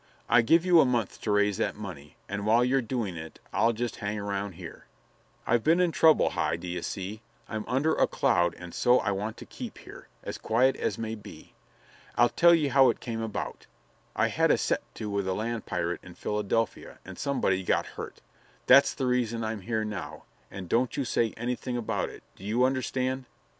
I 0.27 0.41
give 0.41 0.65
you 0.65 0.79
a 0.79 0.83
month 0.83 1.21
to 1.21 1.31
raise 1.31 1.57
that 1.57 1.75
money, 1.75 2.15
and 2.27 2.43
while 2.43 2.65
you're 2.65 2.81
doing 2.81 3.15
it 3.15 3.37
I'll 3.53 3.71
jest 3.71 3.97
hang 3.97 4.17
around 4.17 4.53
here. 4.53 4.87
I've 5.45 5.63
been 5.63 5.79
in 5.79 5.91
trouble, 5.91 6.31
Hi, 6.31 6.55
d'ye 6.57 6.81
see. 6.81 7.21
I'm 7.47 7.63
under 7.67 7.93
a 7.93 8.07
cloud 8.07 8.55
and 8.55 8.73
so 8.73 8.97
I 9.01 9.11
want 9.11 9.37
to 9.37 9.45
keep 9.45 9.77
here, 9.77 10.07
as 10.23 10.39
quiet 10.39 10.75
as 10.75 10.97
may 10.97 11.13
be. 11.13 11.53
I'll 12.15 12.29
tell 12.29 12.55
ye 12.55 12.69
how 12.69 12.89
it 12.89 12.99
came 12.99 13.21
about: 13.21 13.67
I 14.15 14.29
had 14.29 14.49
a 14.49 14.57
set 14.57 14.81
to 14.95 15.07
with 15.07 15.27
a 15.27 15.33
land 15.35 15.67
pirate 15.67 16.03
in 16.03 16.15
Philadelphia, 16.15 16.97
and 17.05 17.19
somebody 17.19 17.61
got 17.61 17.85
hurt. 17.85 18.21
That's 18.65 18.95
the 18.95 19.05
reason 19.05 19.43
I'm 19.43 19.61
here 19.61 19.85
now, 19.85 20.23
and 20.49 20.67
don't 20.67 20.97
you 20.97 21.05
say 21.05 21.31
anything 21.37 21.77
about 21.77 22.09
it. 22.09 22.23
Do 22.35 22.43
you 22.43 22.63
understand?" 22.63 23.25